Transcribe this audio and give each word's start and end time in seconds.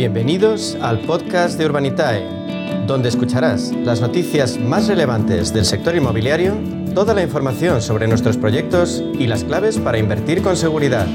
Bienvenidos 0.00 0.78
al 0.80 1.00
podcast 1.00 1.58
de 1.58 1.66
Urbanitae, 1.66 2.24
donde 2.86 3.10
escucharás 3.10 3.70
las 3.70 4.00
noticias 4.00 4.58
más 4.58 4.88
relevantes 4.88 5.52
del 5.52 5.66
sector 5.66 5.94
inmobiliario, 5.94 6.54
toda 6.94 7.12
la 7.12 7.22
información 7.22 7.82
sobre 7.82 8.08
nuestros 8.08 8.38
proyectos 8.38 9.04
y 9.18 9.26
las 9.26 9.44
claves 9.44 9.76
para 9.76 9.98
invertir 9.98 10.42
con 10.42 10.56
seguridad. 10.56 11.06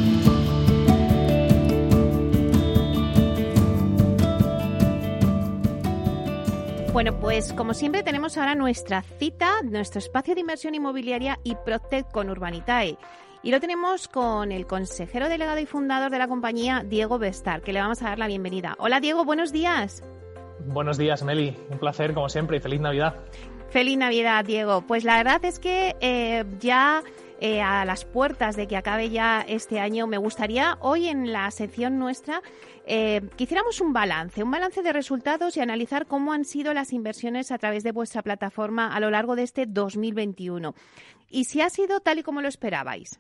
Bueno, 6.94 7.20
pues 7.20 7.54
como 7.54 7.74
siempre 7.74 8.04
tenemos 8.04 8.38
ahora 8.38 8.54
nuestra 8.54 9.02
cita, 9.18 9.64
nuestro 9.64 9.98
espacio 9.98 10.36
de 10.36 10.42
inversión 10.42 10.76
inmobiliaria 10.76 11.40
y 11.44 11.56
Protect 11.56 12.12
con 12.12 12.30
Urbanitae. 12.30 13.00
Y 13.46 13.52
lo 13.52 13.60
tenemos 13.60 14.08
con 14.08 14.52
el 14.52 14.66
consejero 14.66 15.30
delegado 15.30 15.60
y 15.60 15.68
fundador 15.68 16.10
de 16.10 16.18
la 16.18 16.28
compañía, 16.28 16.84
Diego 16.84 17.20
Bestar, 17.20 17.62
que 17.62 17.74
le 17.74 17.80
vamos 17.80 18.02
a 18.02 18.06
dar 18.06 18.18
la 18.18 18.26
bienvenida. 18.26 18.76
Hola 18.80 19.00
Diego, 19.00 19.24
buenos 19.24 19.52
días. 19.52 20.02
Buenos 20.66 20.98
días, 20.98 21.22
Meli. 21.22 21.56
Un 21.70 21.78
placer, 21.78 22.16
como 22.16 22.28
siempre, 22.28 22.58
y 22.58 22.60
feliz 22.60 22.82
Navidad. 22.82 23.20
Feliz 23.70 24.00
Navidad, 24.00 24.44
Diego. 24.46 24.82
Pues 24.82 25.04
la 25.04 25.18
verdad 25.18 25.46
es 25.46 25.60
que 25.60 25.96
eh, 26.02 26.44
ya 26.60 27.04
eh, 27.40 27.62
a 27.62 27.86
las 27.86 28.04
puertas 28.04 28.56
de 28.56 28.66
que 28.66 28.78
acabe 28.78 29.12
ya 29.12 29.46
este 29.48 29.80
año, 29.80 30.08
me 30.08 30.18
gustaría 30.18 30.80
hoy 30.82 31.08
en 31.08 31.32
la 31.32 31.52
sección 31.52 32.00
nuestra 32.00 32.42
eh, 32.88 33.22
que 33.38 33.44
hiciéramos 33.44 33.80
un 33.80 33.94
balance, 33.94 34.42
un 34.42 34.50
balance 34.50 34.82
de 34.82 34.92
resultados 34.92 35.56
y 35.56 35.60
analizar 35.60 36.08
cómo 36.08 36.34
han 36.34 36.46
sido 36.46 36.74
las 36.74 36.94
inversiones 36.94 37.52
a 37.52 37.60
través 37.60 37.84
de 37.84 37.92
vuestra 37.92 38.24
plataforma 38.24 38.88
a 38.88 39.00
lo 39.00 39.12
largo 39.12 39.36
de 39.36 39.44
este 39.44 39.68
2021. 39.68 40.74
Y 41.30 41.44
si 41.44 41.62
ha 41.62 41.70
sido 41.70 42.00
tal 42.00 42.18
y 42.18 42.24
como 42.24 42.42
lo 42.42 42.48
esperabais. 42.48 43.20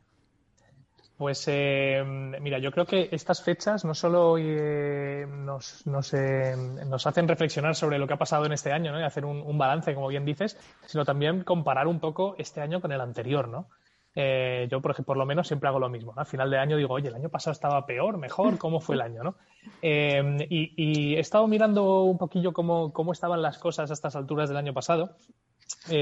Pues 1.18 1.46
eh, 1.48 2.04
mira, 2.42 2.60
yo 2.60 2.71
creo 2.71 2.85
que 2.85 3.08
estas 3.13 3.41
fechas 3.41 3.85
no 3.85 3.94
solo 3.94 4.38
eh, 4.38 5.26
nos, 5.26 5.85
eh, 6.13 6.55
nos, 6.85 7.08
hacen 7.08 7.27
reflexionar 7.27 7.74
sobre 7.74 7.98
lo 7.98 8.05
que 8.05 8.16
ha 8.16 8.18
pasado 8.18 8.46
en 8.46 8.52
este 8.52 8.74
año 8.74 8.91
¿no? 8.91 8.99
y 8.99 9.04
hacer 9.04 9.24
un, 9.24 9.58
balance, 9.58 9.96
como 9.96 10.10
bien 10.10 10.26
dices, 10.26 10.58
sino 10.86 11.05
también 11.05 11.46
comparar 11.46 11.88
un 11.88 12.02
poco 12.02 12.36
este 12.38 12.60
año 12.60 12.82
con 12.82 12.91
el 12.91 12.99
anterior. 12.99 13.48
¿no? 13.48 13.70
yo, 14.13 14.82
por, 14.82 15.05
por 15.05 15.16
lo 15.16 15.26
menos, 15.26 15.48
siempre 15.48 15.70
hago 15.70 15.80
lo 15.80 15.88
mismo. 15.88 16.13
Al 16.18 16.26
final 16.26 16.49
de 16.49 16.58
año 16.58 16.76
digo, 16.76 16.93
oye, 16.93 17.08
el 17.08 17.16
año 17.16 17.30
pasado 17.30 17.54
estaba 17.54 17.86
peor, 17.86 18.18
mejor, 18.18 18.58
¿cómo 18.58 18.82
fue 18.82 18.96
el 18.96 19.02
año? 19.02 19.24
¿no? 19.24 19.36
Y, 19.82 21.16
he 21.16 21.20
estado 21.20 21.48
mirando 21.48 22.04
un 22.04 22.18
poquillo 22.18 22.52
cómo, 22.52 22.91
cómo, 22.91 23.13
estaban 23.13 23.41
las 23.41 23.58
cosas 23.58 23.90
a 23.90 23.93
estas 23.93 24.18
alturas 24.18 24.49
del 24.49 24.58
año 24.58 24.74
pasado, 24.74 25.16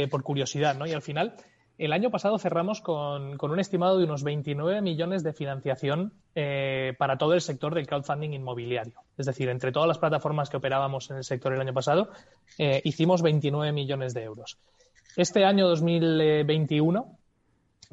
por 0.10 0.24
curiosidad, 0.24 0.76
¿no? 0.76 0.88
y 0.88 0.94
al 0.94 1.04
final 1.04 1.36
el 1.78 1.92
año 1.92 2.12
pasado 2.12 2.38
cerramos 2.38 2.82
con, 2.82 3.38
un 3.40 3.60
estimado 3.60 3.98
de 3.98 4.06
unos 4.06 4.24
29 4.24 4.82
millones 4.82 5.24
de 5.24 5.34
financiación 5.34 6.14
eh, 6.36 6.94
para 6.98 7.18
todo 7.18 7.34
el 7.34 7.42
sector 7.42 7.74
del 7.74 7.88
crowdfunding 7.88 8.32
inmobiliario. 8.32 8.94
Es 9.18 9.26
decir, 9.26 9.50
entre 9.50 9.72
todas 9.72 9.88
las 9.88 9.98
plataformas 9.98 10.50
que 10.50 10.58
operábamos 10.58 11.10
en 11.10 11.18
el 11.18 11.24
sector 11.24 11.54
el 11.54 11.62
año 11.62 11.74
pasado, 11.74 12.10
eh, 12.58 12.82
hicimos 12.84 13.22
29 13.22 13.72
millones 13.72 14.14
de 14.14 14.24
euros. 14.24 14.58
Este 15.16 15.46
año 15.46 15.68
2021, 15.68 17.18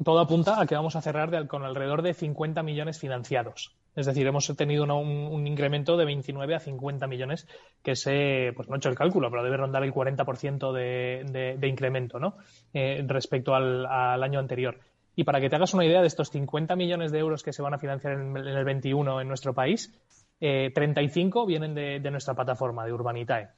todo 0.03 0.19
apunta 0.19 0.61
a 0.61 0.65
que 0.65 0.75
vamos 0.75 0.95
a 0.95 1.01
cerrar 1.01 1.47
con 1.47 1.63
alrededor 1.63 2.01
de 2.01 2.13
50 2.13 2.63
millones 2.63 2.99
financiados. 2.99 3.75
Es 3.95 4.05
decir, 4.05 4.25
hemos 4.25 4.47
tenido 4.55 4.83
un, 4.83 5.45
incremento 5.45 5.97
de 5.97 6.05
29 6.05 6.55
a 6.55 6.59
50 6.59 7.07
millones, 7.07 7.47
que 7.83 7.95
se, 7.95 8.53
pues 8.55 8.69
no 8.69 8.75
he 8.75 8.77
hecho 8.77 8.89
el 8.89 8.95
cálculo, 8.95 9.29
pero 9.29 9.43
debe 9.43 9.57
rondar 9.57 9.83
el 9.83 9.93
40% 9.93 10.71
de, 10.71 11.57
de, 11.59 11.67
incremento, 11.67 12.17
¿no? 12.17 12.37
Eh, 12.73 13.03
respecto 13.05 13.53
al, 13.53 13.85
año 14.23 14.39
anterior. 14.39 14.79
Y 15.15 15.25
para 15.25 15.41
que 15.41 15.49
te 15.49 15.57
hagas 15.57 15.73
una 15.73 15.85
idea 15.85 15.99
de 15.99 16.07
estos 16.07 16.29
50 16.29 16.75
millones 16.77 17.11
de 17.11 17.19
euros 17.19 17.43
que 17.43 17.51
se 17.51 17.61
van 17.61 17.73
a 17.73 17.79
financiar 17.79 18.13
en, 18.13 18.37
el 18.37 18.63
21 18.63 19.19
en 19.19 19.27
nuestro 19.27 19.53
país, 19.53 19.93
35 20.39 21.43
eh, 21.43 21.45
vienen 21.47 21.75
de, 21.75 22.11
nuestra 22.11 22.33
plataforma, 22.33 22.85
de 22.85 22.93
Urbanitae. 22.93 23.49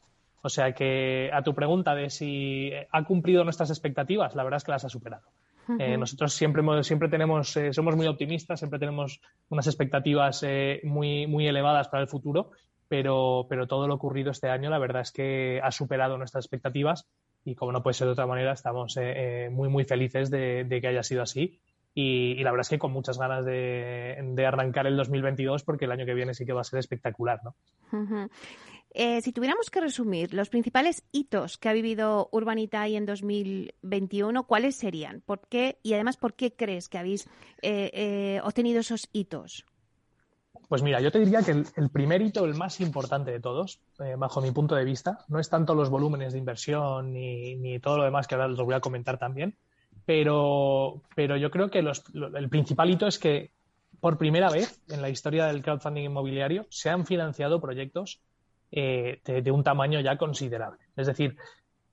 O 0.41 0.49
sea 0.49 0.73
que 0.73 1.29
a 1.31 1.43
tu 1.43 1.53
pregunta 1.53 1.93
de 1.93 2.09
si 2.09 2.71
ha 2.91 3.03
cumplido 3.03 3.43
nuestras 3.43 3.69
expectativas, 3.69 4.35
la 4.35 4.43
verdad 4.43 4.57
es 4.57 4.63
que 4.63 4.71
las 4.71 4.83
ha 4.83 4.89
superado. 4.89 5.23
Eh, 5.79 5.97
nosotros 5.97 6.33
siempre, 6.33 6.63
siempre 6.83 7.09
tenemos, 7.09 7.55
eh, 7.57 7.73
somos 7.73 7.95
muy 7.95 8.07
optimistas, 8.07 8.59
siempre 8.59 8.79
tenemos 8.79 9.21
unas 9.49 9.67
expectativas 9.67 10.43
eh, 10.43 10.81
muy, 10.83 11.27
muy 11.27 11.47
elevadas 11.47 11.87
para 11.87 12.03
el 12.03 12.09
futuro, 12.09 12.51
pero, 12.87 13.45
pero 13.49 13.67
todo 13.67 13.87
lo 13.87 13.95
ocurrido 13.95 14.31
este 14.31 14.49
año, 14.49 14.69
la 14.69 14.79
verdad 14.79 15.01
es 15.01 15.11
que 15.11 15.61
ha 15.63 15.71
superado 15.71 16.17
nuestras 16.17 16.45
expectativas 16.45 17.07
y 17.45 17.55
como 17.55 17.71
no 17.71 17.81
puede 17.83 17.93
ser 17.93 18.07
de 18.07 18.13
otra 18.13 18.27
manera, 18.27 18.53
estamos 18.53 18.97
muy, 19.51 19.67
muy 19.67 19.83
felices 19.83 20.29
de, 20.29 20.65
que 20.81 20.87
haya 20.87 21.03
sido 21.03 21.23
así. 21.23 21.59
Y, 21.93 22.41
la 22.41 22.51
verdad 22.51 22.61
es 22.61 22.69
que 22.69 22.79
con 22.79 22.93
muchas 22.93 23.19
ganas 23.19 23.45
de, 23.45 24.17
de, 24.17 24.45
arrancar 24.45 24.87
el 24.87 24.95
2022 24.95 25.63
porque 25.63 25.85
el 25.85 25.91
año 25.91 26.05
que 26.05 26.13
viene 26.13 26.33
sí 26.33 26.45
que 26.45 26.53
va 26.53 26.61
a 26.61 26.63
ser 26.63 26.79
espectacular, 26.79 27.41
¿no? 27.43 27.55
Eh, 28.95 29.21
si 29.21 29.33
tuviéramos 29.33 29.71
que 29.71 29.81
resumir 29.81 30.35
los 30.35 30.49
principales 30.49 31.03
hitos 31.11 31.57
que 31.57 31.67
ha 31.67 31.73
vivido 31.73 32.29
Urbanitae 32.31 32.95
en 32.95 33.07
2021, 33.07 34.43
¿cuáles 34.45 34.75
serían? 34.75 35.21
¿Por 35.21 35.47
qué? 35.47 35.79
Y 35.81 35.95
además, 35.95 36.17
¿por 36.17 36.35
qué 36.35 36.55
crees 36.55 36.89
que 36.89 36.99
habéis 36.99 37.27
eh, 37.63 37.89
eh, 37.93 38.41
obtenido 38.43 38.81
esos 38.81 39.09
hitos? 39.11 39.65
Pues 40.69 40.83
mira, 40.83 41.01
yo 41.01 41.11
te 41.11 41.19
diría 41.19 41.41
que 41.41 41.51
el, 41.51 41.89
primer 41.89 42.21
hito, 42.21 42.45
el 42.45 42.53
más 42.53 42.79
importante 42.81 43.31
de 43.31 43.39
todos, 43.39 43.81
bajo 44.17 44.41
mi 44.41 44.51
punto 44.51 44.75
de 44.75 44.85
vista, 44.85 45.19
no 45.27 45.39
es 45.39 45.49
tanto 45.49 45.75
los 45.75 45.89
volúmenes 45.89 46.33
de 46.33 46.39
inversión 46.39 47.11
ni, 47.13 47.79
todo 47.79 47.97
lo 47.97 48.03
demás 48.03 48.27
que 48.27 48.35
ahora 48.35 48.47
os 48.47 48.57
voy 48.57 48.73
a 48.73 48.79
comentar 48.79 49.17
también, 49.19 49.57
pero, 50.05 51.01
pero 51.15 51.35
yo 51.37 51.51
creo 51.51 51.69
que 51.69 51.79
el 51.79 52.49
principal 52.49 52.89
hito 52.89 53.07
es 53.07 53.19
que 53.19 53.51
por 53.99 54.17
primera 54.17 54.49
vez 54.49 54.81
en 54.89 55.01
la 55.01 55.09
historia 55.09 55.47
del 55.47 55.61
crowdfunding 55.61 56.05
inmobiliario 56.05 56.65
se 56.69 56.89
han 56.89 57.05
financiado 57.05 57.59
proyectos 57.61 58.21
eh, 58.75 59.21
de, 59.23 59.51
un 59.51 59.63
tamaño 59.63 59.99
ya 59.99 60.17
considerable. 60.17 60.79
Es 60.95 61.05
decir, 61.05 61.37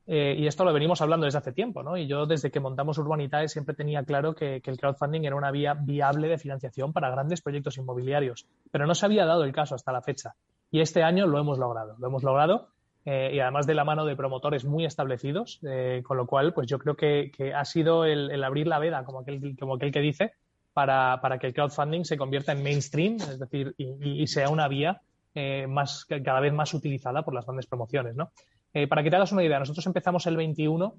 eh, 0.06 0.34
y 0.38 0.46
esto 0.46 0.64
lo 0.64 0.72
venimos 0.72 1.02
hablando 1.02 1.26
desde 1.26 1.36
hace 1.36 1.52
tiempo, 1.52 1.82
¿no? 1.82 1.98
Y 1.98 2.06
yo 2.06 2.24
desde 2.24 2.50
que 2.50 2.58
montamos 2.58 2.96
Urbanitae 2.96 3.48
siempre 3.48 3.74
tenía 3.74 4.02
claro 4.02 4.34
que, 4.34 4.62
el 4.64 4.78
crowdfunding 4.78 5.24
era 5.24 5.36
una 5.36 5.50
vía 5.50 5.74
viable 5.74 6.28
de 6.28 6.38
financiación 6.38 6.94
para 6.94 7.10
grandes 7.10 7.42
proyectos 7.42 7.76
inmobiliarios, 7.76 8.46
pero 8.70 8.86
no 8.86 8.94
se 8.94 9.04
había 9.04 9.26
dado 9.26 9.44
el 9.44 9.52
caso 9.52 9.74
hasta 9.74 9.92
la 9.92 10.00
fecha. 10.00 10.34
Y 10.70 10.80
este 10.80 11.02
año 11.02 11.26
lo 11.26 11.38
hemos 11.38 11.58
logrado, 11.58 11.96
lo 11.98 12.06
hemos 12.06 12.22
logrado 12.22 12.68
eh, 13.04 13.32
y 13.34 13.40
además 13.40 13.66
de 13.66 13.74
la 13.74 13.84
mano 13.84 14.06
de 14.06 14.16
promotores 14.16 14.64
muy 14.64 14.86
establecidos, 14.86 15.60
con 16.04 16.16
lo 16.16 16.26
cual, 16.26 16.54
pues 16.54 16.66
yo 16.66 16.78
creo 16.78 16.96
que, 16.96 17.52
ha 17.54 17.64
sido 17.66 18.06
el, 18.06 18.42
abrir 18.42 18.66
la 18.66 18.78
veda, 18.78 19.04
como 19.04 19.20
aquel, 19.20 19.54
como 19.60 19.74
aquel 19.74 19.92
que 19.92 20.00
dice, 20.00 20.32
para, 20.72 21.20
que 21.38 21.48
el 21.48 21.52
crowdfunding 21.52 22.04
se 22.04 22.16
convierta 22.16 22.52
en 22.52 22.62
mainstream, 22.62 23.16
es 23.16 23.38
decir, 23.38 23.74
y 23.76 24.26
sea 24.28 24.48
una 24.48 24.66
vía 24.66 25.02
eh, 25.34 25.66
más, 25.68 26.06
cada 26.06 26.40
vez 26.40 26.52
más 26.52 26.74
utilizada 26.74 27.22
por 27.22 27.34
las 27.34 27.46
grandes 27.46 27.66
promociones. 27.66 28.16
¿no? 28.16 28.32
Eh, 28.74 28.88
para 28.88 29.02
que 29.02 29.10
te 29.10 29.16
hagas 29.16 29.32
una 29.32 29.44
idea, 29.44 29.58
nosotros 29.58 29.86
empezamos 29.86 30.26
el 30.26 30.36
21 30.36 30.94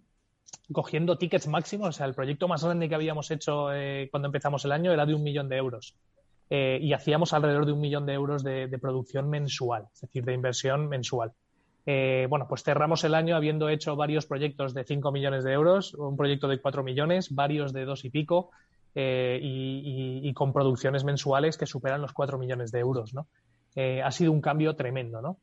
cogiendo 0.72 1.18
tickets 1.18 1.47
máximos, 1.47 1.90
o 1.90 1.92
sea, 1.92 2.06
el 2.06 2.14
proyecto 2.14 2.47
más 2.47 2.64
grande 2.64 2.88
que 2.88 2.96
habíamos 2.96 3.30
hecho 3.31 3.74
eh, 3.74 4.08
cuando 4.09 4.28
empezamos 4.28 4.64
el 4.66 4.72
año 4.72 4.91
era 4.91 5.06
de 5.06 5.16
un 5.16 5.24
millón 5.24 5.50
de 5.50 5.58
euros. 5.58 5.96
y 6.50 6.91
hacíamos 6.91 7.31
alrededor 7.31 7.66
de 7.66 7.72
un 7.72 7.80
millón 7.80 8.06
de 8.06 8.14
euros 8.14 8.44
de, 8.44 8.68
producción 8.81 9.30
mensual, 9.30 9.88
es 9.94 10.02
decir, 10.02 10.25
de 10.25 10.34
inversión 10.34 10.90
mensual. 10.90 11.31
bueno, 11.86 12.47
pues 12.50 12.64
cerramos 12.64 13.06
el 13.06 13.16
año 13.16 13.38
habiendo 13.38 13.70
hecho 13.70 13.96
varios 13.96 14.25
proyectos 14.25 14.74
de 14.74 14.84
5 14.84 15.12
millones 15.14 15.46
de 15.46 15.53
euros, 15.53 15.94
un 15.94 16.18
proyecto 16.18 16.50
de 16.50 16.59
4 16.59 16.84
millones, 16.84 17.34
varios 17.34 17.72
de 17.72 17.86
dos 17.86 18.03
y 18.03 18.09
pico, 18.09 18.50
y, 18.94 20.20
y, 20.24 20.34
con 20.34 20.52
producciones 20.52 21.06
mensuales 21.06 21.58
que 21.58 21.66
superan 21.66 22.02
los 22.02 22.12
4 22.12 22.38
millones 22.38 22.72
de 22.74 22.80
euros, 22.80 23.14
¿no? 23.14 23.28
Eh, 23.76 24.02
ha 24.02 24.12
sido 24.12 24.32
un 24.32 24.42
cambio 24.42 24.76
tremendo, 24.76 25.22
¿no? 25.22 25.38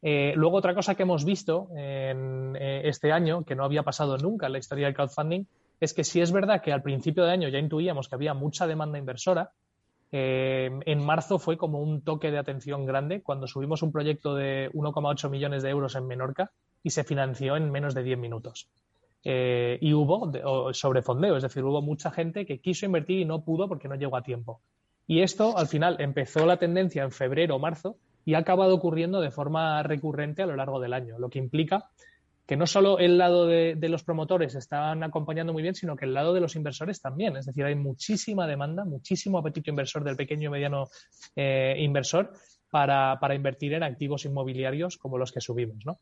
Eh, 0.00 0.32
luego, 0.36 0.56
otra 0.58 0.74
cosa 0.74 0.94
que 0.94 1.02
hemos 1.02 1.24
visto 1.24 1.68
en 1.74 2.56
eh, 2.56 2.82
este 2.84 3.12
año, 3.12 3.44
que 3.44 3.54
no 3.54 3.64
había 3.64 3.82
pasado 3.82 4.18
nunca 4.18 4.46
en 4.46 4.52
la 4.52 4.58
historia 4.58 4.86
del 4.86 4.94
crowdfunding, 4.94 5.44
es 5.80 5.94
que 5.94 6.04
si 6.04 6.20
es 6.20 6.30
verdad 6.30 6.62
que 6.62 6.72
al 6.72 6.82
principio 6.82 7.24
de 7.24 7.32
año 7.32 7.48
ya 7.48 7.58
intuíamos 7.58 8.08
que 8.08 8.14
había 8.14 8.34
mucha 8.34 8.66
demanda 8.66 8.98
inversora, 8.98 9.50
en 10.16 11.04
marzo 11.04 11.40
fue 11.40 11.56
como 11.56 11.80
un 11.80 12.02
toque 12.02 12.30
de 12.30 12.38
atención 12.38 12.86
grande 12.86 13.20
cuando 13.20 13.48
subimos 13.48 13.82
un 13.82 13.90
proyecto 13.90 14.36
de 14.36 14.70
1,8 14.72 15.28
millones 15.28 15.64
de 15.64 15.70
euros 15.70 15.96
en 15.96 16.06
Menorca 16.06 16.52
y 16.84 16.90
se 16.90 17.02
financió 17.02 17.56
en 17.56 17.72
menos 17.72 17.94
de 17.94 18.04
10 18.04 18.18
minutos. 18.20 18.68
y 19.24 19.92
hubo 19.92 20.72
sobrefondeo, 20.72 21.36
es 21.36 21.42
decir, 21.42 21.64
hubo 21.64 21.82
mucha 21.82 22.12
gente 22.12 22.46
que 22.46 22.60
quiso 22.60 22.86
invertir 22.86 23.18
y 23.18 23.24
no 23.24 23.42
pudo 23.42 23.66
porque 23.66 23.88
no 23.88 23.96
llegó 23.96 24.16
a 24.16 24.22
tiempo. 24.22 24.60
Y 25.06 25.22
esto, 25.22 25.56
al 25.58 25.68
final, 25.68 25.96
empezó 26.00 26.46
la 26.46 26.56
tendencia 26.56 27.02
en 27.02 27.10
febrero 27.10 27.56
o 27.56 27.58
marzo 27.58 27.96
y 28.24 28.34
ha 28.34 28.38
acabado 28.38 28.74
ocurriendo 28.74 29.20
de 29.20 29.30
forma 29.30 29.82
recurrente 29.82 30.42
a 30.42 30.46
lo 30.46 30.56
largo 30.56 30.80
del 30.80 30.94
año, 30.94 31.18
lo 31.18 31.28
que 31.28 31.38
implica 31.38 31.90
que 32.46 32.56
no 32.56 32.66
solo 32.66 32.98
el 32.98 33.16
lado 33.16 33.46
de, 33.46 33.76
los 33.88 34.04
promotores 34.04 34.54
están 34.54 35.02
acompañando 35.02 35.52
muy 35.52 35.62
bien, 35.62 35.74
sino 35.74 35.96
que 35.96 36.04
el 36.04 36.12
lado 36.12 36.34
de 36.34 36.40
los 36.40 36.56
inversores 36.56 37.00
también. 37.00 37.36
Es 37.36 37.46
decir, 37.46 37.64
hay 37.64 37.74
muchísima 37.74 38.46
demanda, 38.46 38.84
muchísimo 38.84 39.38
apetito 39.38 39.70
inversor 39.70 40.04
del 40.04 40.16
pequeño 40.16 40.48
y 40.48 40.52
mediano 40.52 40.88
eh, 41.34 41.74
inversor 41.78 42.32
para, 42.70 43.18
invertir 43.34 43.72
en 43.74 43.82
activos 43.82 44.26
inmobiliarios 44.26 44.98
como 44.98 45.16
los 45.16 45.32
que 45.32 45.40
subimos, 45.40 45.86
¿no? 45.86 45.98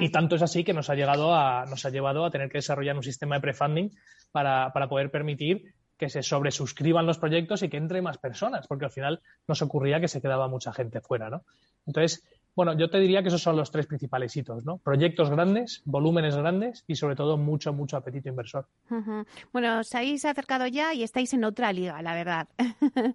Y 0.00 0.10
tanto 0.10 0.36
es 0.36 0.42
así 0.42 0.64
que 0.64 0.74
nos 0.74 0.90
ha, 0.90 0.94
llegado 0.94 1.34
a, 1.34 1.64
nos 1.64 1.86
ha 1.86 1.88
llevado 1.88 2.26
a 2.26 2.30
tener 2.30 2.50
que 2.50 2.58
desarrollar 2.58 2.94
un 2.94 3.02
sistema 3.02 3.36
de 3.36 3.40
prefunding 3.40 3.90
para, 4.30 4.70
para 4.74 4.86
poder 4.86 5.10
permitir 5.10 5.72
que 6.02 6.10
se 6.10 6.24
sobresuscriban 6.24 7.06
los 7.06 7.18
proyectos 7.18 7.62
y 7.62 7.68
que 7.68 7.76
entre 7.76 8.02
más 8.02 8.18
personas, 8.18 8.66
porque 8.66 8.86
al 8.86 8.90
final 8.90 9.20
nos 9.46 9.62
ocurría 9.62 10.00
que 10.00 10.08
se 10.08 10.20
quedaba 10.20 10.48
mucha 10.48 10.72
gente 10.72 11.00
fuera, 11.00 11.30
¿no? 11.30 11.44
Entonces, 11.86 12.24
Bueno, 12.54 12.76
yo 12.76 12.90
te 12.90 12.98
diría 12.98 13.22
que 13.22 13.28
esos 13.28 13.42
son 13.42 13.56
los 13.56 13.70
tres 13.70 13.86
principales 13.86 14.36
hitos, 14.36 14.64
¿no? 14.66 14.76
Proyectos 14.78 15.30
grandes, 15.30 15.80
volúmenes 15.86 16.36
grandes 16.36 16.84
y 16.86 16.96
sobre 16.96 17.16
todo 17.16 17.38
mucho, 17.38 17.72
mucho 17.72 17.96
apetito 17.96 18.28
inversor. 18.28 18.66
Bueno, 19.52 19.80
os 19.80 19.94
habéis 19.94 20.24
acercado 20.26 20.66
ya 20.66 20.92
y 20.92 21.02
estáis 21.02 21.32
en 21.32 21.44
otra 21.44 21.72
liga, 21.72 22.02
la 22.02 22.14
verdad. 22.14 22.48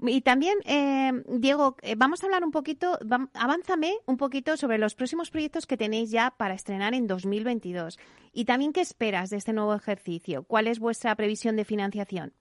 y 0.00 0.22
también, 0.22 0.58
eh, 0.64 1.12
Diego, 1.28 1.76
eh, 1.82 1.94
vamos 1.96 2.22
a 2.22 2.26
hablar 2.26 2.42
un 2.42 2.50
poquito, 2.50 2.98
avánzame 3.34 3.94
un 4.06 4.16
poquito 4.16 4.56
sobre 4.56 4.78
los 4.78 4.96
próximos 4.96 5.30
proyectos 5.30 5.66
que 5.66 5.76
tenéis 5.76 6.10
ya 6.10 6.34
para 6.36 6.54
estrenar 6.54 6.94
en 6.94 7.06
2022. 7.06 7.98
Y 8.32 8.44
también, 8.44 8.72
¿qué 8.72 8.80
esperas 8.80 9.30
de 9.30 9.36
este 9.36 9.52
nuevo 9.52 9.74
ejercicio? 9.74 10.42
¿Cuál 10.42 10.66
es 10.66 10.80
vuestra 10.80 11.14
previsión 11.14 11.54
de 11.54 11.64
financiación? 11.64 12.32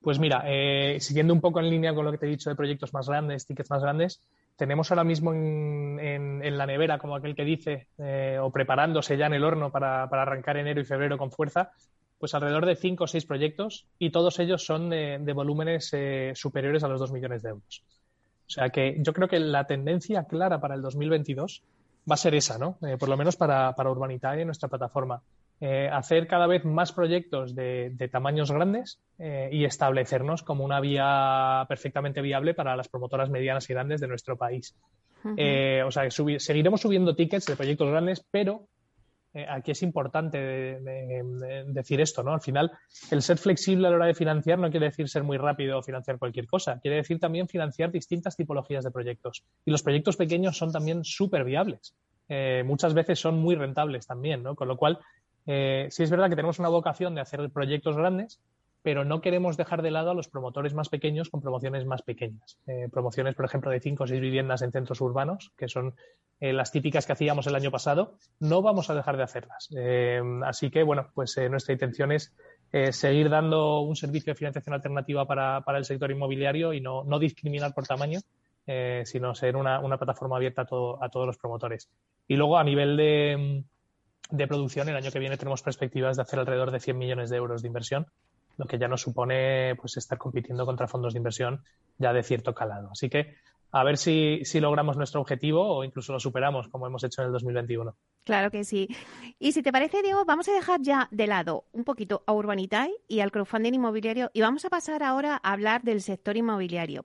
Pues 0.00 0.18
mira, 0.18 0.42
eh, 0.46 0.98
siguiendo 0.98 1.32
un 1.32 1.40
poco 1.40 1.60
en 1.60 1.70
línea 1.70 1.94
con 1.94 2.04
lo 2.04 2.10
que 2.10 2.18
te 2.18 2.26
he 2.26 2.30
dicho 2.30 2.50
de 2.50 2.56
proyectos 2.56 2.92
más 2.92 3.08
grandes, 3.08 3.46
tickets 3.46 3.70
más 3.70 3.82
grandes, 3.82 4.20
tenemos 4.56 4.90
ahora 4.90 5.04
mismo 5.04 5.32
en, 5.32 6.58
la 6.58 6.66
nevera, 6.66 6.98
como 6.98 7.16
aquel 7.16 7.34
que 7.34 7.44
dice, 7.44 7.88
eh, 7.98 8.38
o 8.40 8.50
preparándose 8.50 9.16
ya 9.16 9.26
en 9.26 9.34
el 9.34 9.44
horno 9.44 9.70
para, 9.70 10.04
arrancar 10.04 10.56
enero 10.56 10.80
y 10.80 10.84
febrero 10.84 11.18
con 11.18 11.30
fuerza, 11.30 11.72
pues 12.18 12.34
alrededor 12.34 12.66
de 12.66 12.76
cinco 12.76 13.04
o 13.04 13.06
seis 13.06 13.26
proyectos 13.26 13.86
y 13.98 14.10
todos 14.10 14.38
ellos 14.38 14.64
son 14.64 14.90
de, 14.90 15.32
volúmenes 15.34 15.90
eh, 15.92 16.32
superiores 16.34 16.84
a 16.84 16.88
los 16.88 17.00
dos 17.00 17.12
millones 17.12 17.42
de 17.42 17.50
euros. 17.50 17.82
O 18.46 18.50
sea 18.50 18.70
que 18.70 18.96
yo 18.98 19.12
creo 19.12 19.28
que 19.28 19.40
la 19.40 19.66
tendencia 19.66 20.24
clara 20.24 20.60
para 20.60 20.74
el 20.74 20.82
2022 20.82 21.62
va 22.10 22.14
a 22.14 22.18
ser 22.18 22.34
esa, 22.34 22.58
¿no? 22.58 22.78
por 22.98 23.08
lo 23.08 23.16
menos 23.16 23.36
para, 23.36 23.74
para 23.74 23.90
Urbanitae, 23.90 24.44
nuestra 24.44 24.68
plataforma. 24.68 25.22
Eh, 25.64 25.88
hacer 25.88 26.26
cada 26.26 26.48
vez 26.48 26.64
más 26.64 26.90
proyectos 26.90 27.54
de, 27.54 27.94
tamaños 28.10 28.50
grandes 28.50 28.98
eh, 29.20 29.48
y 29.52 29.64
establecernos 29.64 30.42
como 30.42 30.64
una 30.64 30.80
vía 30.80 31.64
perfectamente 31.68 32.20
viable 32.20 32.52
para 32.52 32.74
las 32.74 32.88
promotoras 32.88 33.30
medianas 33.30 33.70
y 33.70 33.72
grandes 33.72 34.00
de 34.00 34.08
nuestro 34.08 34.36
país. 34.36 34.74
Eh, 35.36 35.84
o 35.86 35.90
sea, 35.92 36.10
seguiremos 36.10 36.80
subiendo 36.80 37.14
tickets 37.14 37.46
de 37.46 37.54
proyectos 37.54 37.88
grandes, 37.88 38.26
pero 38.28 38.66
aquí 39.48 39.70
es 39.70 39.84
importante 39.84 40.36
decir 41.68 42.00
esto, 42.00 42.24
¿no? 42.24 42.32
Al 42.32 42.40
final, 42.40 42.72
el 43.12 43.22
ser 43.22 43.38
flexible 43.38 43.86
a 43.86 43.90
la 43.90 43.96
hora 43.98 44.06
de 44.06 44.14
financiar 44.14 44.58
no 44.58 44.68
quiere 44.68 44.86
decir 44.86 45.08
ser 45.08 45.22
muy 45.22 45.36
rápido 45.38 45.78
o 45.78 45.82
financiar 45.84 46.18
cualquier 46.18 46.48
cosa, 46.48 46.80
quiere 46.80 46.96
decir 46.96 47.20
también 47.20 47.46
financiar 47.46 47.92
distintas 47.92 48.34
tipologías 48.34 48.82
de 48.82 48.90
proyectos. 48.90 49.44
Y 49.64 49.70
los 49.70 49.84
proyectos 49.84 50.16
pequeños 50.16 50.56
son 50.56 50.72
también 50.72 51.04
súper 51.04 51.44
viables. 51.44 51.94
muchas 52.64 52.94
veces 52.94 53.20
son 53.20 53.38
muy 53.38 53.54
rentables 53.54 54.08
también, 54.08 54.42
¿no? 54.42 54.56
Con 54.56 54.66
lo 54.66 54.76
cual, 54.76 54.98
eh, 55.46 55.88
sí 55.90 56.02
es 56.02 56.10
verdad 56.10 56.28
que 56.28 56.36
tenemos 56.36 56.58
una 56.58 56.68
vocación 56.68 57.14
de 57.14 57.20
hacer 57.20 57.50
proyectos 57.50 57.96
grandes, 57.96 58.40
pero 58.82 59.04
no 59.04 59.20
queremos 59.20 59.56
dejar 59.56 59.82
de 59.82 59.92
lado 59.92 60.10
a 60.10 60.14
los 60.14 60.28
promotores 60.28 60.74
más 60.74 60.88
pequeños 60.88 61.30
con 61.30 61.40
promociones 61.40 61.86
más 61.86 62.02
pequeñas. 62.02 62.58
Eh, 62.66 62.88
promociones, 62.90 63.34
por 63.34 63.44
ejemplo, 63.44 63.70
de 63.70 63.80
cinco 63.80 64.04
o 64.04 64.06
seis 64.06 64.20
viviendas 64.20 64.62
en 64.62 64.72
centros 64.72 65.00
urbanos, 65.00 65.52
que 65.56 65.68
son 65.68 65.94
eh, 66.40 66.52
las 66.52 66.72
típicas 66.72 67.06
que 67.06 67.12
hacíamos 67.12 67.46
el 67.46 67.54
año 67.54 67.70
pasado, 67.70 68.14
no 68.40 68.60
vamos 68.60 68.90
a 68.90 68.94
dejar 68.94 69.16
de 69.16 69.22
hacerlas. 69.22 69.70
así 70.44 70.70
que, 70.70 70.82
bueno, 70.82 71.10
pues 71.14 71.36
nuestra 71.48 71.72
intención 71.72 72.10
es 72.10 72.34
seguir 72.90 73.28
dando 73.28 73.80
un 73.80 73.94
servicio 73.94 74.32
de 74.32 74.38
financiación 74.38 74.74
alternativa 74.74 75.26
para, 75.26 75.62
el 75.76 75.84
sector 75.84 76.10
inmobiliario 76.10 76.72
y 76.72 76.80
no, 76.80 77.18
discriminar 77.20 77.72
por 77.74 77.86
tamaño, 77.86 78.18
sino 79.04 79.34
ser 79.36 79.54
una, 79.54 79.96
plataforma 79.96 80.36
abierta 80.36 80.62
a, 80.62 81.04
a 81.04 81.08
todos 81.08 81.26
los 81.26 81.38
promotores. 81.38 81.88
Y 82.26 82.34
luego, 82.34 82.58
a 82.58 82.64
nivel 82.64 82.96
de 82.96 83.62
de 84.32 84.48
producción, 84.48 84.88
el 84.88 84.96
año 84.96 85.10
que 85.10 85.18
viene 85.18 85.36
tenemos 85.36 85.62
perspectivas 85.62 86.16
de 86.16 86.22
hacer 86.22 86.38
alrededor 86.38 86.70
de 86.70 86.80
100 86.80 86.98
millones 86.98 87.30
de 87.30 87.36
euros 87.36 87.62
de 87.62 87.68
inversión, 87.68 88.06
lo 88.56 88.64
que 88.64 88.78
ya 88.78 88.88
nos 88.88 89.02
supone 89.02 89.76
pues 89.76 89.96
estar 89.96 90.18
compitiendo 90.18 90.64
contra 90.66 90.88
fondos 90.88 91.12
de 91.12 91.18
inversión 91.18 91.62
ya 91.98 92.12
de 92.12 92.22
cierto 92.22 92.54
calado. 92.54 92.88
Así 92.90 93.10
que 93.10 93.36
a 93.70 93.84
ver 93.84 93.96
si, 93.96 94.40
si 94.44 94.60
logramos 94.60 94.96
nuestro 94.96 95.20
objetivo 95.20 95.66
o 95.66 95.84
incluso 95.84 96.12
lo 96.12 96.20
superamos, 96.20 96.68
como 96.68 96.86
hemos 96.86 97.04
hecho 97.04 97.22
en 97.22 97.26
el 97.26 97.32
2021. 97.32 97.94
Claro 98.24 98.50
que 98.50 98.64
sí. 98.64 98.88
Y 99.38 99.52
si 99.52 99.62
te 99.62 99.72
parece, 99.72 100.02
Diego, 100.02 100.24
vamos 100.24 100.48
a 100.48 100.52
dejar 100.52 100.80
ya 100.82 101.08
de 101.10 101.26
lado 101.26 101.64
un 101.72 101.84
poquito 101.84 102.22
a 102.26 102.32
Urbanitae 102.32 102.90
y 103.08 103.20
al 103.20 103.32
crowdfunding 103.32 103.74
inmobiliario 103.74 104.30
y 104.32 104.40
vamos 104.40 104.64
a 104.64 104.70
pasar 104.70 105.02
ahora 105.02 105.40
a 105.42 105.52
hablar 105.52 105.82
del 105.82 106.00
sector 106.02 106.36
inmobiliario. 106.36 107.04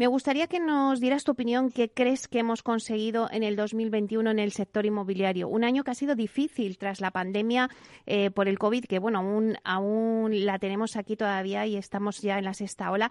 Me 0.00 0.06
gustaría 0.06 0.46
que 0.46 0.60
nos 0.60 0.98
dieras 0.98 1.24
tu 1.24 1.32
opinión, 1.32 1.70
qué 1.70 1.90
crees 1.90 2.26
que 2.26 2.38
hemos 2.38 2.62
conseguido 2.62 3.28
en 3.30 3.42
el 3.42 3.54
2021 3.54 4.30
en 4.30 4.38
el 4.38 4.50
sector 4.50 4.86
inmobiliario. 4.86 5.46
Un 5.46 5.62
año 5.62 5.84
que 5.84 5.90
ha 5.90 5.94
sido 5.94 6.14
difícil 6.14 6.78
tras 6.78 7.02
la 7.02 7.10
pandemia 7.10 7.68
eh, 8.06 8.30
por 8.30 8.48
el 8.48 8.58
COVID, 8.58 8.86
que 8.86 8.98
bueno, 8.98 9.18
aún, 9.18 9.58
aún 9.62 10.46
la 10.46 10.58
tenemos 10.58 10.96
aquí 10.96 11.16
todavía 11.16 11.66
y 11.66 11.76
estamos 11.76 12.22
ya 12.22 12.38
en 12.38 12.46
la 12.46 12.54
sexta 12.54 12.90
ola. 12.90 13.10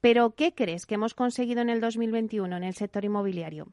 Pero, 0.00 0.30
¿qué 0.30 0.54
crees 0.54 0.86
que 0.86 0.94
hemos 0.94 1.12
conseguido 1.12 1.60
en 1.60 1.68
el 1.68 1.82
2021 1.82 2.56
en 2.56 2.64
el 2.64 2.72
sector 2.72 3.04
inmobiliario? 3.04 3.66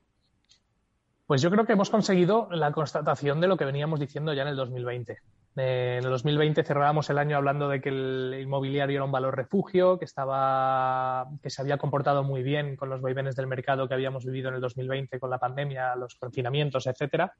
Pues 1.25 1.41
yo 1.41 1.49
creo 1.49 1.65
que 1.65 1.71
hemos 1.71 1.89
conseguido 1.89 2.49
la 2.51 2.73
constatación 2.73 3.39
de 3.39 3.47
lo 3.47 3.55
que 3.55 3.63
veníamos 3.63 3.97
diciendo 3.97 4.33
ya 4.33 4.41
en 4.41 4.49
el 4.49 4.57
2020. 4.57 5.19
En 5.59 6.03
el 6.03 6.09
2020 6.11 6.63
cerrábamos 6.63 7.09
el 7.09 7.17
año 7.17 7.35
hablando 7.35 7.67
de 7.67 7.81
que 7.81 7.89
el 7.89 8.37
inmobiliario 8.39 8.97
era 8.97 9.05
un 9.05 9.11
valor 9.11 9.35
refugio, 9.35 9.97
que 9.97 10.05
estaba, 10.05 11.27
que 11.41 11.49
se 11.49 11.63
había 11.63 11.79
comportado 11.79 12.23
muy 12.23 12.43
bien 12.43 12.75
con 12.75 12.89
los 12.89 13.01
vaivenes 13.01 13.35
del 13.35 13.47
mercado 13.47 13.87
que 13.87 13.95
habíamos 13.95 14.23
vivido 14.23 14.49
en 14.49 14.55
el 14.55 14.61
2020 14.61 15.19
con 15.19 15.31
la 15.31 15.39
pandemia, 15.39 15.95
los 15.95 16.13
confinamientos, 16.13 16.85
etcétera. 16.85 17.33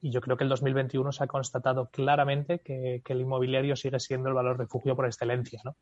Y 0.00 0.12
yo 0.12 0.20
creo 0.20 0.36
que 0.36 0.44
el 0.44 0.50
2021 0.50 1.10
se 1.10 1.24
ha 1.24 1.26
constatado 1.26 1.88
claramente 1.90 2.60
que, 2.60 3.02
el 3.04 3.20
inmobiliario 3.20 3.74
sigue 3.74 3.98
siendo 3.98 4.28
el 4.28 4.36
valor 4.36 4.56
refugio 4.56 4.94
por 4.94 5.06
excelencia, 5.06 5.60
¿no? 5.64 5.74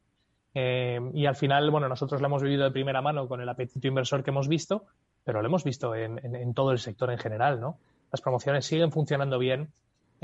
Eh, 0.54 0.98
y 1.12 1.26
al 1.26 1.36
final, 1.36 1.70
bueno, 1.70 1.90
nosotros 1.90 2.22
lo 2.22 2.26
hemos 2.26 2.42
vivido 2.42 2.64
de 2.64 2.70
primera 2.70 3.02
mano 3.02 3.28
con 3.28 3.42
el 3.42 3.48
apetito 3.50 3.86
inversor 3.86 4.22
que 4.24 4.30
hemos 4.30 4.48
visto, 4.48 4.86
pero 5.24 5.42
lo 5.42 5.48
hemos 5.48 5.62
visto 5.62 5.94
en, 5.94 6.18
en 6.24 6.54
todo 6.54 6.72
el 6.72 6.78
sector 6.78 7.10
en 7.10 7.18
general, 7.18 7.60
¿no? 7.60 7.76
Las 8.10 8.22
promociones 8.22 8.64
siguen 8.64 8.92
funcionando 8.92 9.38
bien, 9.38 9.72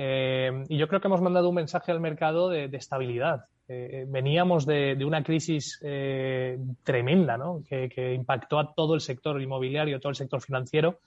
eh, 0.00 0.65
y 0.69 0.79
yo 0.79 0.87
creo 0.87 1.00
que 1.00 1.09
hemos 1.09 1.21
mandado 1.21 1.49
un 1.49 1.56
mensaje 1.56 1.91
al 1.91 1.99
mercado 1.99 2.49
de, 2.49 2.71
estabilidad. 2.73 3.47
Eh, 3.67 4.06
veníamos 4.09 4.65
de, 4.65 4.97
una 5.05 5.25
crisis 5.25 5.81
eh, 5.83 6.56
tremenda, 6.85 7.37
¿no? 7.37 7.65
que, 7.69 8.15
impactó 8.15 8.61
a 8.61 8.73
todo 8.75 8.95
el 8.95 9.00
sector 9.00 9.43
inmobiliario, 9.43 9.99
todo 9.99 10.11
el 10.11 10.17
sector 10.17 10.41
financiero. 10.41 11.00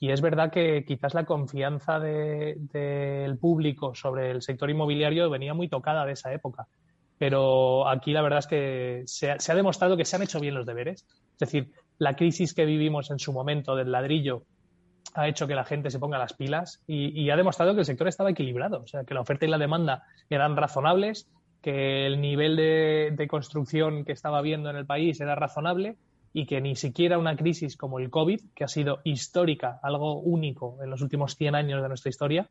Y 0.00 0.12
es 0.12 0.22
verdad 0.22 0.50
que 0.50 0.82
quizás 0.86 1.12
la 1.12 1.26
confianza 1.26 2.00
del 2.00 3.38
público 3.38 3.94
sobre 3.94 4.30
el 4.30 4.40
sector 4.40 4.70
inmobiliario 4.70 5.28
venía 5.28 5.52
muy 5.52 5.68
tocada 5.68 6.06
de 6.06 6.12
esa 6.12 6.32
época. 6.32 6.66
Pero 7.18 7.86
aquí 7.86 8.12
la 8.12 8.22
verdad 8.22 8.38
es 8.38 8.46
que 8.46 9.02
se 9.04 9.30
ha 9.30 9.54
demostrado 9.54 9.96
que 9.96 10.06
se 10.06 10.16
han 10.16 10.22
hecho 10.22 10.40
bien 10.40 10.54
los 10.54 10.64
deberes. 10.64 11.04
Es 11.32 11.38
decir, 11.38 11.70
la 11.98 12.16
crisis 12.16 12.54
que 12.54 12.64
vivimos 12.64 13.10
en 13.10 13.18
su 13.18 13.32
momento 13.34 13.76
del 13.76 13.92
ladrillo 13.92 14.44
ha 15.14 15.28
hecho 15.28 15.46
que 15.46 15.54
la 15.54 15.64
gente 15.64 15.90
se 15.90 15.98
ponga 15.98 16.18
las 16.18 16.32
pilas 16.32 16.82
y, 16.86 17.30
ha 17.30 17.36
demostrado 17.36 17.74
que 17.74 17.80
el 17.80 17.86
sector 17.86 18.08
estaba 18.08 18.30
equilibrado, 18.30 18.82
o 18.82 18.86
sea, 18.86 19.04
que 19.04 19.14
la 19.14 19.20
oferta 19.20 19.46
y 19.46 19.48
la 19.48 19.58
demanda 19.58 20.04
eran 20.30 20.56
razonables, 20.56 21.28
que 21.62 22.06
el 22.06 22.20
nivel 22.20 22.56
de, 22.56 23.26
construcción 23.28 24.04
que 24.04 24.12
estaba 24.12 24.38
habiendo 24.38 24.70
en 24.70 24.76
el 24.76 24.86
país 24.86 25.20
era 25.20 25.34
razonable 25.34 25.96
y 26.32 26.46
que 26.46 26.60
ni 26.60 26.76
siquiera 26.76 27.18
una 27.18 27.36
crisis 27.36 27.76
como 27.76 27.98
el 27.98 28.10
COVID, 28.10 28.40
que 28.54 28.64
ha 28.64 28.68
sido 28.68 29.00
histórica, 29.04 29.80
algo 29.82 30.20
único 30.20 30.78
en 30.82 30.90
los 30.90 31.02
últimos 31.02 31.36
100 31.36 31.54
años 31.54 31.82
de 31.82 31.88
nuestra 31.88 32.10
historia, 32.10 32.48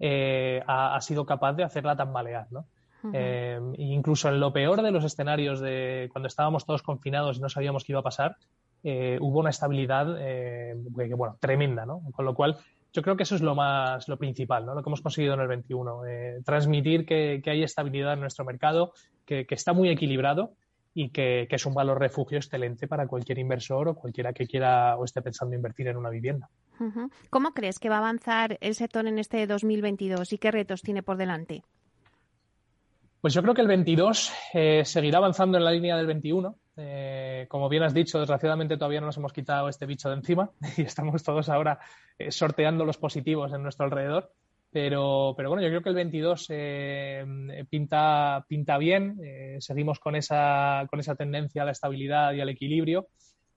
eh, 0.00 0.62
ha, 0.66 1.00
sido 1.02 1.26
capaz 1.26 1.52
de 1.52 1.64
hacerla 1.64 1.96
tambalear, 1.96 2.46
¿no? 2.50 2.66
Eh, 3.14 3.58
incluso 3.78 4.28
en 4.28 4.40
lo 4.40 4.52
peor 4.52 4.82
de 4.82 4.90
los 4.90 5.04
escenarios 5.04 5.60
de 5.60 6.10
cuando 6.12 6.26
estábamos 6.26 6.66
todos 6.66 6.82
confinados 6.82 7.38
y 7.38 7.40
no 7.40 7.48
sabíamos 7.48 7.84
qué 7.84 7.92
iba 7.92 8.00
a 8.00 8.04
pasar, 8.04 8.36
eh, 8.82 9.18
hubo 9.20 9.40
una 9.40 9.50
estabilidad 9.50 10.16
eh, 10.18 10.74
bueno, 10.74 11.36
tremenda, 11.38 11.84
¿no? 11.84 12.02
Con 12.12 12.24
lo 12.24 12.34
cual, 12.34 12.56
yo 12.92 13.02
creo 13.02 13.16
que 13.16 13.24
eso 13.24 13.34
es 13.34 13.42
lo 13.42 13.54
más, 13.54 14.08
lo 14.08 14.16
principal, 14.16 14.64
¿no? 14.64 14.74
Lo 14.74 14.82
que 14.82 14.88
hemos 14.88 15.02
conseguido 15.02 15.34
en 15.34 15.40
el 15.40 15.48
21. 15.48 16.06
Eh, 16.06 16.40
transmitir 16.44 17.04
que, 17.04 17.42
hay 17.44 17.62
estabilidad 17.62 18.14
en 18.14 18.20
nuestro 18.20 18.44
mercado, 18.44 18.92
que, 19.26 19.46
está 19.50 19.72
muy 19.72 19.90
equilibrado 19.90 20.54
y 20.94 21.10
que, 21.10 21.46
es 21.50 21.66
un 21.66 21.74
valor 21.74 22.00
refugio 22.00 22.38
excelente 22.38 22.88
para 22.88 23.06
cualquier 23.06 23.38
inversor 23.38 23.88
o 23.88 23.94
cualquiera 23.94 24.32
que 24.32 24.46
quiera 24.46 24.96
o 24.96 25.04
esté 25.04 25.20
pensando 25.20 25.54
invertir 25.54 25.88
en 25.88 25.96
una 25.96 26.10
vivienda. 26.10 26.48
¿Cómo 27.28 27.52
crees 27.52 27.78
que 27.78 27.90
va 27.90 27.96
a 27.96 27.98
avanzar 27.98 28.56
el 28.62 28.74
sector 28.74 29.06
en 29.06 29.18
este 29.18 29.46
2022 29.46 30.32
y 30.32 30.38
qué 30.38 30.50
retos 30.50 30.80
tiene 30.80 31.02
por 31.02 31.18
delante? 31.18 31.62
Pues 33.20 33.34
yo 33.34 33.42
creo 33.42 33.52
que 33.52 33.60
el 33.60 33.68
22 33.68 34.32
seguirá 34.84 35.18
avanzando 35.18 35.58
en 35.58 35.64
la 35.64 35.72
línea 35.72 35.98
del 35.98 36.06
21. 36.06 36.56
Eh, 36.82 37.29
como 37.48 37.68
bien 37.68 37.82
has 37.82 37.94
dicho, 37.94 38.18
desgraciadamente 38.18 38.76
todavía 38.76 39.00
no 39.00 39.06
nos 39.06 39.16
hemos 39.16 39.32
quitado 39.32 39.68
este 39.68 39.86
bicho 39.86 40.08
de 40.08 40.16
encima 40.16 40.50
y 40.76 40.82
estamos 40.82 41.22
todos 41.22 41.48
ahora 41.48 41.78
eh, 42.18 42.30
sorteando 42.30 42.84
los 42.84 42.98
positivos 42.98 43.52
en 43.52 43.62
nuestro 43.62 43.84
alrededor. 43.84 44.32
Pero, 44.72 45.34
pero 45.36 45.48
bueno, 45.48 45.64
yo 45.64 45.68
creo 45.68 45.82
que 45.82 45.88
el 45.88 45.96
22 45.96 46.46
eh, 46.50 47.64
pinta, 47.68 48.44
pinta 48.48 48.78
bien. 48.78 49.18
seguimos 49.58 49.98
con 49.98 50.14
esa, 50.14 50.86
con 50.88 51.00
esa 51.00 51.16
tendencia 51.16 51.62
a 51.62 51.64
la 51.64 51.72
estabilidad 51.72 52.32
y 52.34 52.40
al 52.40 52.50
equilibrio. 52.50 53.08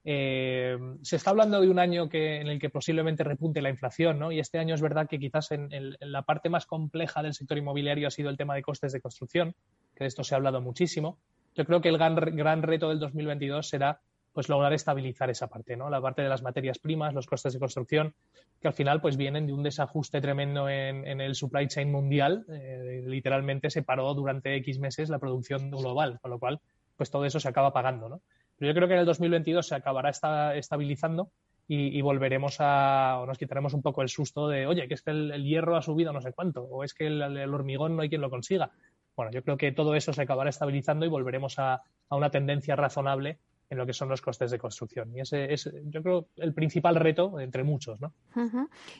se 0.03 1.15
está 1.15 1.29
hablando 1.29 1.61
de 1.61 1.69
un 1.69 1.77
año 1.77 2.09
que, 2.09 2.41
en 2.41 2.47
el 2.47 2.59
que 2.59 2.71
posiblemente 2.71 3.23
repunte 3.23 3.61
la 3.61 3.69
inflación, 3.69 4.17
¿no? 4.17 4.31
Y 4.31 4.39
este 4.39 4.57
año 4.57 4.73
es 4.73 4.81
verdad 4.81 5.07
que 5.07 5.19
quizás 5.19 5.51
en, 5.51 5.71
en, 5.71 5.95
la 5.99 6.23
parte 6.23 6.49
más 6.49 6.65
compleja 6.65 7.21
del 7.21 7.35
sector 7.35 7.59
inmobiliario 7.59 8.07
ha 8.07 8.11
sido 8.11 8.31
el 8.31 8.37
tema 8.37 8.55
de 8.55 8.63
costes 8.63 8.91
de 8.91 8.99
construcción, 8.99 9.53
que 9.95 10.05
de 10.05 10.07
esto 10.07 10.23
se 10.23 10.33
ha 10.33 10.37
hablado 10.37 10.61
muchísimo. 10.61 11.19
Yo 11.55 11.65
creo 11.65 11.81
que 11.81 11.89
el 11.89 11.97
gran, 11.97 12.15
gran 12.15 12.63
reto 12.63 12.89
del 12.89 12.99
2022 12.99 13.67
será 13.67 13.99
pues 14.33 14.49
lograr 14.49 14.73
estabilizar 14.73 15.29
esa 15.29 15.47
parte, 15.47 15.77
¿no? 15.77 15.89
La 15.89 16.01
parte 16.01 16.23
de 16.23 16.29
las 16.29 16.41
materias 16.41 16.79
primas, 16.79 17.13
los 17.13 17.27
costes 17.27 17.53
de 17.53 17.59
construcción, 17.59 18.15
que 18.59 18.67
al 18.67 18.73
final 18.73 18.99
pues 18.99 19.15
vienen 19.15 19.45
de 19.45 19.53
un 19.53 19.61
desajuste 19.61 20.21
tremendo 20.21 20.67
en, 20.67 21.21
el 21.21 21.35
supply 21.35 21.67
chain 21.67 21.91
mundial. 21.91 22.43
Eh, 22.49 23.03
literalmente 23.05 23.69
se 23.69 23.83
paró 23.83 24.13
durante 24.15 24.55
X 24.55 24.79
meses 24.79 25.09
la 25.09 25.19
producción 25.19 25.69
global, 25.69 26.19
con 26.19 26.31
lo 26.31 26.39
cual 26.39 26.59
pues 26.97 27.11
todo 27.11 27.25
eso 27.25 27.39
se 27.39 27.47
acaba 27.47 27.73
pagando, 27.73 28.09
¿no? 28.09 28.21
Pero 28.57 28.71
yo 28.71 28.75
creo 28.75 28.87
que 28.87 28.93
en 28.95 28.99
el 29.01 29.05
2022 29.05 29.67
se 29.67 29.75
acabará 29.75 30.09
estabilizando 30.55 31.29
y, 31.67 32.01
volveremos 32.01 32.57
a, 32.59 33.19
o 33.21 33.25
nos 33.25 33.37
quitaremos 33.37 33.73
un 33.73 33.81
poco 33.81 34.01
el 34.01 34.09
susto 34.09 34.47
de, 34.47 34.67
oye, 34.67 34.87
que 34.87 34.95
es 34.95 35.01
que 35.01 35.11
el, 35.11 35.43
hierro 35.43 35.77
ha 35.77 35.81
subido 35.81 36.11
no 36.11 36.21
sé 36.21 36.33
cuánto, 36.33 36.61
o 36.61 36.83
es 36.83 36.93
que 36.93 37.07
el, 37.07 37.53
hormigón 37.53 37.95
no 37.95 38.01
hay 38.01 38.09
quien 38.09 38.21
lo 38.21 38.29
consiga. 38.29 38.71
Bueno, 39.15 39.31
yo 39.31 39.43
creo 39.43 39.57
que 39.57 39.71
todo 39.71 39.95
eso 39.95 40.13
se 40.13 40.21
acabará 40.21 40.49
estabilizando 40.49 41.05
y 41.05 41.09
volveremos 41.09 41.59
a, 41.59 41.81
una 42.09 42.29
tendencia 42.29 42.75
razonable 42.75 43.39
en 43.69 43.77
lo 43.77 43.85
que 43.87 43.93
son 43.93 44.07
los 44.07 44.21
costes 44.21 44.51
de 44.51 44.59
construcción. 44.59 45.15
Y 45.15 45.21
ese 45.21 45.51
es, 45.51 45.71
yo 45.85 46.03
creo, 46.03 46.27
el 46.37 46.53
principal 46.53 46.95
reto 46.95 47.39
entre 47.39 47.63
muchos, 47.63 47.99
¿no? 47.99 48.13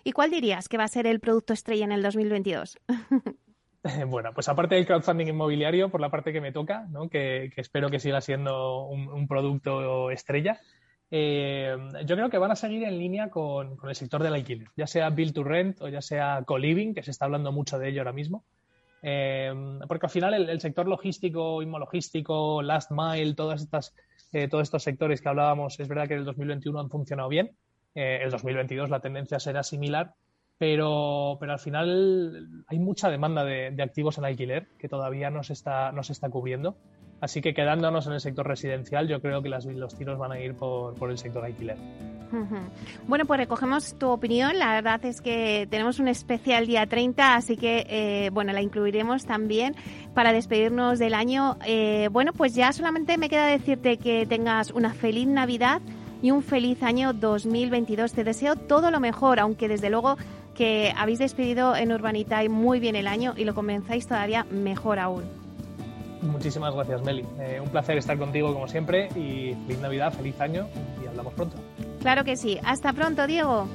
¿Y 0.03 0.11
cuál 0.13 0.31
dirías 0.31 0.67
que 0.67 0.77
va 0.77 0.85
a 0.85 0.87
ser 0.87 1.05
el 1.05 1.19
producto 1.19 1.53
estrella 1.53 1.85
en 1.85 1.91
el 1.91 2.01
2022? 2.01 2.79
Bueno, 4.07 4.33
pues 4.33 4.47
aparte 4.47 4.75
del 4.75 4.85
crowdfunding 4.85 5.27
inmobiliario, 5.27 5.89
por 5.89 5.99
la 5.99 6.09
parte 6.09 6.31
que 6.31 6.39
me 6.39 6.53
toca, 6.53 6.87
¿no? 6.89 7.09
que, 7.09 7.51
espero 7.57 7.89
que 7.89 7.99
siga 7.99 8.21
siendo 8.21 8.85
un 8.87 9.27
producto 9.27 10.09
estrella, 10.09 10.61
eh, 11.15 11.77
yo 12.07 12.15
creo 12.15 12.31
que 12.31 12.39
van 12.39 12.49
a 12.49 12.55
seguir 12.55 12.83
en 12.85 12.97
línea 12.97 13.29
con, 13.29 13.77
el 13.87 13.93
sector 13.93 14.23
del 14.23 14.33
alquiler, 14.33 14.69
ya 14.75 14.87
sea 14.87 15.11
build 15.11 15.35
to 15.35 15.43
rent 15.43 15.79
o 15.79 15.87
ya 15.87 16.01
sea 16.01 16.41
co-living, 16.43 16.95
que 16.95 17.03
se 17.03 17.11
está 17.11 17.25
hablando 17.25 17.51
mucho 17.51 17.77
de 17.77 17.89
ello 17.89 18.01
ahora 18.01 18.13
mismo. 18.13 18.43
Eh, 19.03 19.53
porque 19.87 20.05
al 20.05 20.09
final 20.09 20.33
el, 20.33 20.61
sector 20.61 20.87
logístico, 20.87 21.61
inmologístico, 21.61 22.61
last 22.61 22.89
mile, 22.91 23.35
todas 23.35 23.61
estas, 23.61 23.93
eh, 24.31 24.47
todos 24.47 24.63
estos 24.63 24.81
sectores 24.81 25.21
que 25.21 25.29
hablábamos, 25.29 25.79
es 25.79 25.87
verdad 25.87 26.07
que 26.07 26.13
en 26.13 26.21
el 26.21 26.25
2021 26.25 26.79
han 26.79 26.89
funcionado 26.89 27.29
bien. 27.29 27.51
el 27.93 28.31
2022 28.31 28.89
la 28.89 29.01
tendencia 29.01 29.39
será 29.39 29.61
similar, 29.61 30.15
pero, 30.57 31.37
pero 31.39 31.51
al 31.51 31.59
final 31.59 32.63
hay 32.67 32.79
mucha 32.79 33.09
demanda 33.09 33.43
de, 33.43 33.75
activos 33.83 34.17
en 34.17 34.25
alquiler 34.25 34.67
que 34.79 34.87
todavía 34.87 35.29
no 35.29 35.43
se 35.43 35.53
está, 35.53 35.91
no 35.91 36.03
se 36.03 36.13
está 36.13 36.29
cubriendo. 36.29 36.77
Así 37.23 37.39
que 37.39 37.53
quedándonos 37.53 38.05
en 38.05 38.11
el 38.11 38.19
sector 38.19 38.45
residencial, 38.45 39.07
yo 39.07 39.21
creo 39.21 39.41
que 39.41 39.47
las, 39.47 39.63
los 39.65 39.95
tiros 39.95 40.19
van 40.19 40.33
a 40.33 40.41
ir 40.41 40.55
por, 40.55 41.09
el 41.09 41.17
sector 41.17 41.45
alquiler. 41.45 41.77
Bueno, 43.07 43.23
pues 43.23 43.39
recogemos 43.39 43.97
tu 43.97 44.09
opinión. 44.09 44.59
La 44.59 44.73
verdad 44.73 45.05
es 45.05 45.21
que 45.21 45.65
tenemos 45.71 45.99
un 45.99 46.09
especial 46.09 46.67
día 46.67 46.85
30, 46.85 47.35
así 47.35 47.55
que 47.55 47.85
eh, 47.87 48.29
bueno, 48.33 48.51
la 48.51 48.61
incluiremos 48.61 49.25
también 49.25 49.73
para 50.13 50.33
despedirnos 50.33 50.99
del 50.99 51.13
año. 51.13 51.55
Eh, 51.65 52.09
bueno, 52.11 52.33
pues 52.33 52.55
ya 52.55 52.73
solamente 52.73 53.17
me 53.17 53.29
queda 53.29 53.45
decirte 53.45 53.95
que 53.95 54.25
tengas 54.25 54.71
una 54.71 54.93
feliz 54.93 55.25
Navidad 55.25 55.81
y 56.21 56.31
un 56.31 56.43
feliz 56.43 56.83
año 56.83 57.13
2022. 57.13 58.11
Te 58.11 58.25
deseo 58.25 58.57
todo 58.57 58.91
lo 58.91 58.99
mejor, 58.99 59.39
aunque 59.39 59.69
desde 59.69 59.89
luego 59.89 60.17
que 60.55 60.93
habéis 60.97 61.19
despedido 61.19 61.73
en 61.73 61.93
Urbanita 61.93 62.43
muy 62.49 62.81
bien 62.81 62.97
el 62.97 63.07
año 63.07 63.33
y 63.37 63.45
lo 63.45 63.55
comenzáis 63.55 64.07
todavía 64.07 64.45
mejor 64.51 64.99
aún. 64.99 65.42
Muchísimas 66.23 66.73
gracias, 66.73 67.01
Meli. 67.03 67.25
Eh, 67.39 67.59
un 67.61 67.69
placer 67.69 67.97
estar 67.97 68.17
contigo 68.17 68.53
como 68.53 68.67
siempre 68.67 69.09
y 69.15 69.55
feliz 69.65 69.79
Navidad, 69.79 70.13
feliz 70.13 70.39
año 70.39 70.67
y 71.03 71.07
hablamos 71.07 71.33
pronto. 71.33 71.57
Claro 72.01 72.23
que 72.23 72.35
sí. 72.35 72.59
Hasta 72.63 72.93
pronto, 72.93 73.27
Diego. 73.27 73.67